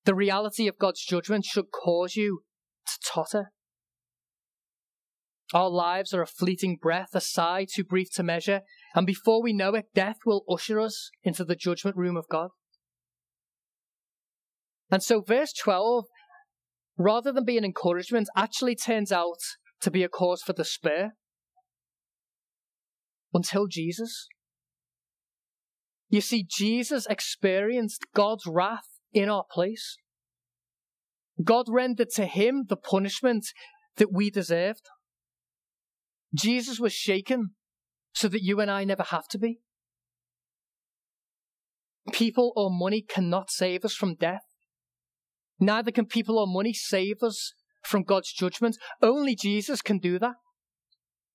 [0.05, 2.43] The reality of God's judgment should cause you
[2.85, 3.51] to totter.
[5.53, 8.61] Our lives are a fleeting breath, a sigh too brief to measure,
[8.95, 12.49] and before we know it, death will usher us into the judgment room of God.
[14.91, 16.05] And so, verse 12,
[16.97, 19.39] rather than be an encouragement, actually turns out
[19.81, 21.15] to be a cause for despair
[23.33, 24.27] until Jesus.
[26.09, 29.97] You see, Jesus experienced God's wrath in our place.
[31.43, 33.47] God rendered to him the punishment
[33.97, 34.89] that we deserved.
[36.35, 37.51] Jesus was shaken
[38.13, 39.59] so that you and I never have to be.
[42.11, 44.43] People or money cannot save us from death.
[45.59, 47.53] Neither can people or money save us
[47.83, 48.77] from God's judgment.
[49.01, 50.35] Only Jesus can do that.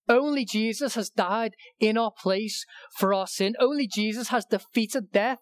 [0.08, 2.64] Only Jesus has died in our place
[2.98, 3.54] for our sin.
[3.60, 5.38] Only Jesus has defeated death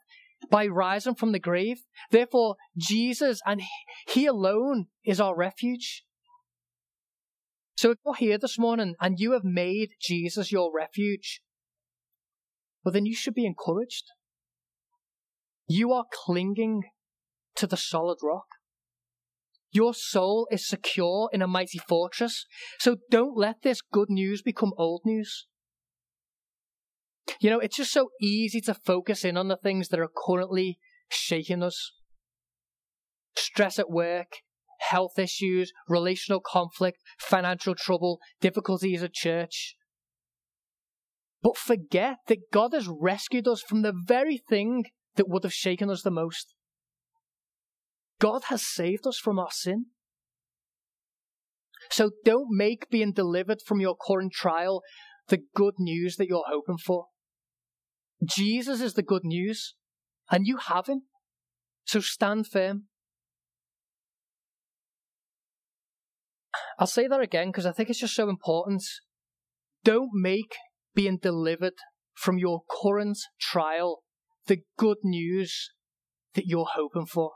[0.50, 1.82] by rising from the grave.
[2.10, 3.62] Therefore, Jesus and
[4.08, 6.04] He alone is our refuge.
[7.76, 11.40] So if you're here this morning and you have made Jesus your refuge,
[12.84, 14.04] well, then you should be encouraged.
[15.66, 16.82] You are clinging
[17.56, 18.46] to the solid rock.
[19.72, 22.46] Your soul is secure in a mighty fortress.
[22.78, 25.46] So don't let this good news become old news.
[27.40, 30.78] You know, it's just so easy to focus in on the things that are currently
[31.08, 31.92] shaking us.
[33.36, 34.38] Stress at work,
[34.80, 39.76] health issues, relational conflict, financial trouble, difficulties at church.
[41.42, 44.84] But forget that God has rescued us from the very thing
[45.16, 46.54] that would have shaken us the most.
[48.20, 49.86] God has saved us from our sin.
[51.90, 54.82] So don't make being delivered from your current trial
[55.28, 57.06] the good news that you're hoping for.
[58.22, 59.74] Jesus is the good news,
[60.30, 61.02] and you have him.
[61.84, 62.84] So stand firm.
[66.78, 68.82] I'll say that again because I think it's just so important.
[69.82, 70.54] Don't make
[70.94, 71.74] being delivered
[72.14, 74.02] from your current trial
[74.46, 75.70] the good news
[76.34, 77.32] that you're hoping for.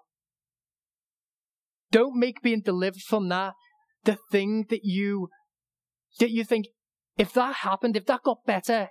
[1.95, 3.55] Don't make being delivered from that
[4.03, 5.28] the thing that you
[6.18, 6.66] that you think
[7.16, 8.88] if that happened, if that got better,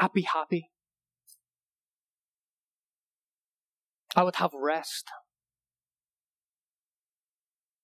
[0.00, 0.72] I'd be happy.
[4.16, 5.08] I would have rest.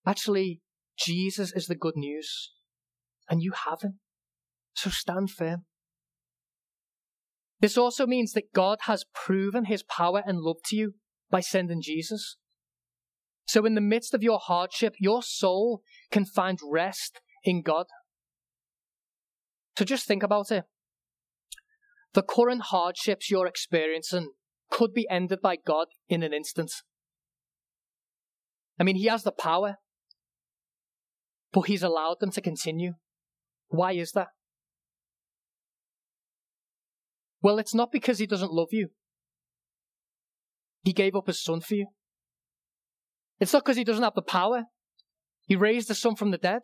[0.04, 0.60] Actually,
[0.98, 2.50] Jesus is the good news,
[3.30, 4.00] and you have him.
[4.74, 5.66] So stand firm.
[7.60, 10.94] This also means that God has proven his power and love to you
[11.30, 12.38] by sending Jesus.
[13.46, 17.86] So, in the midst of your hardship, your soul can find rest in God.
[19.78, 20.64] So, just think about it.
[22.12, 24.30] The current hardships you're experiencing
[24.70, 26.72] could be ended by God in an instant.
[28.80, 29.76] I mean, He has the power,
[31.52, 32.94] but He's allowed them to continue.
[33.68, 34.28] Why is that?
[37.42, 38.88] Well, it's not because He doesn't love you.
[40.82, 41.86] He gave up His Son for you.
[43.38, 44.64] It's not because He doesn't have the power.
[45.46, 46.62] He raised the Son from the dead.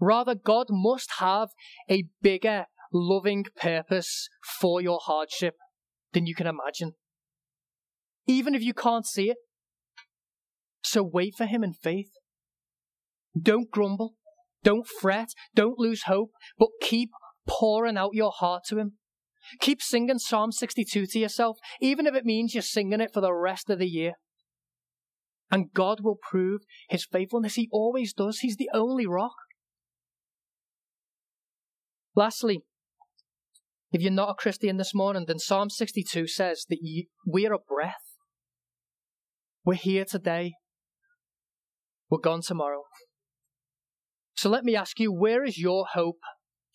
[0.00, 1.50] Rather, God must have
[1.90, 4.28] a bigger loving purpose
[4.60, 5.54] for your hardship
[6.12, 6.92] than you can imagine.
[8.26, 9.36] Even if you can't see it.
[10.82, 12.10] So wait for Him in faith.
[13.40, 14.14] Don't grumble.
[14.62, 15.28] Don't fret.
[15.54, 17.10] Don't lose hope, but keep
[17.46, 18.92] pouring out your heart to Him.
[19.60, 23.32] Keep singing Psalm 62 to yourself, even if it means you're singing it for the
[23.32, 24.14] rest of the year.
[25.50, 27.54] And God will prove His faithfulness.
[27.54, 28.38] He always does.
[28.38, 29.34] He's the only rock.
[32.14, 32.62] Lastly,
[33.92, 37.58] if you're not a Christian this morning, then Psalm 62 says that you, we're a
[37.58, 37.94] breath.
[39.64, 40.54] We're here today.
[42.08, 42.82] We're gone tomorrow.
[44.34, 46.20] So let me ask you, where is your hope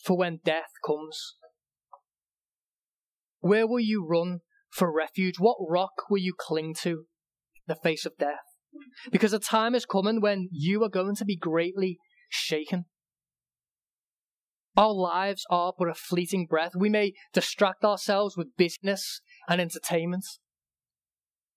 [0.03, 1.35] for when death comes?
[3.39, 4.39] Where will you run
[4.71, 5.35] for refuge?
[5.39, 7.05] What rock will you cling to in
[7.67, 8.54] the face of death?
[9.11, 11.99] Because a time is coming when you are going to be greatly
[12.29, 12.85] shaken.
[14.77, 16.71] Our lives are but a fleeting breath.
[16.77, 20.25] We may distract ourselves with business and entertainment.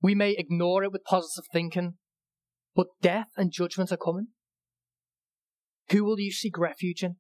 [0.01, 1.95] We may ignore it with positive thinking,
[2.77, 4.29] but death and judgment are coming.
[5.91, 7.17] Who will you seek refuge in?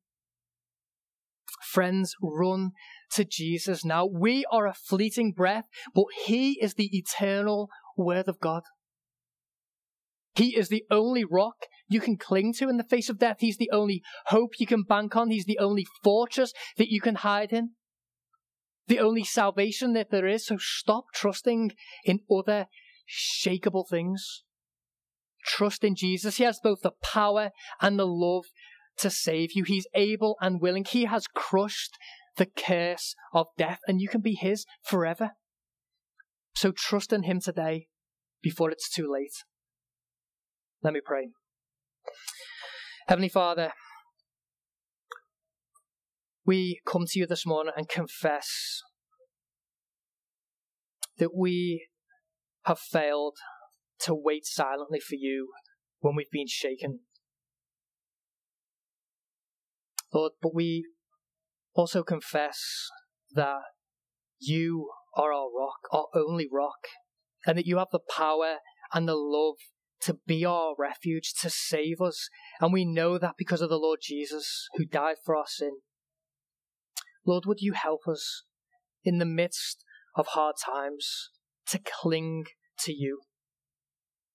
[1.63, 2.73] Friends, run
[3.13, 4.07] to Jesus now.
[4.07, 8.63] We are a fleeting breath, but He is the eternal Word of God.
[10.39, 13.39] He is the only rock you can cling to in the face of death.
[13.41, 15.31] He's the only hope you can bank on.
[15.31, 17.71] He's the only fortress that you can hide in.
[18.87, 20.47] The only salvation that there is.
[20.47, 21.73] So stop trusting
[22.05, 22.67] in other
[23.09, 24.45] shakable things.
[25.45, 26.37] Trust in Jesus.
[26.37, 28.45] He has both the power and the love
[28.99, 29.65] to save you.
[29.65, 30.85] He's able and willing.
[30.85, 31.99] He has crushed
[32.37, 35.33] the curse of death, and you can be His forever.
[36.55, 37.89] So trust in Him today
[38.41, 39.43] before it's too late.
[40.83, 41.31] Let me pray.
[43.09, 43.73] Heavenly Father,
[46.47, 48.83] we come to you this morning and confess
[51.19, 51.89] that we
[52.65, 53.37] have failed
[54.01, 55.49] to wait silently for you
[55.99, 57.01] when we've been shaken.
[60.15, 60.87] Lord, but we
[61.75, 62.61] also confess
[63.35, 63.63] that
[64.39, 66.87] you are our rock, our only rock,
[67.47, 68.59] and that you have the power
[68.95, 69.57] and the love
[70.03, 72.29] to be our refuge, to save us.
[72.61, 75.79] And we know that because of the Lord Jesus who died for our sin.
[77.27, 78.45] Lord, would you help us
[79.05, 79.85] in the midst
[80.15, 81.31] of hard times
[81.69, 82.45] to cling
[82.81, 83.21] to you?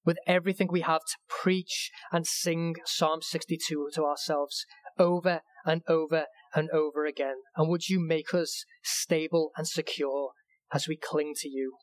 [0.06, 4.66] With everything we have to preach and sing Psalm 62 to ourselves
[5.00, 7.38] over and over and over again.
[7.56, 10.32] And would you make us stable and secure
[10.74, 11.78] as we cling to you?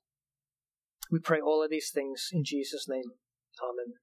[1.11, 3.13] We pray all of these things in Jesus' name.
[3.63, 3.95] Amen.